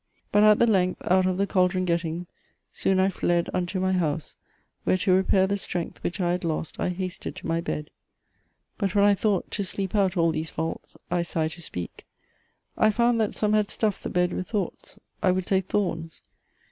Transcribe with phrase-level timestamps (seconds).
[0.31, 2.25] But at the length Out of the caldron getting,
[2.71, 4.35] soon I fled Unto my house,
[4.83, 7.91] where to repair the strength Which I had lost, I hasted to my bed:
[8.79, 12.07] But when I thought to sleep out all these faults, (I sigh to speak)
[12.75, 16.23] I found that some had stuff'd the bed with thoughts, I would say thorns.